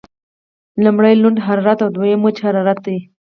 [0.83, 2.97] لمړی لوند حرارت او دویم وچ حرارت دی.